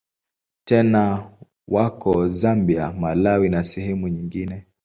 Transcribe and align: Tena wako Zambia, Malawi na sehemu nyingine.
Tena 0.65 1.31
wako 1.67 2.27
Zambia, 2.29 2.91
Malawi 2.91 3.49
na 3.49 3.63
sehemu 3.63 4.07
nyingine. 4.07 4.65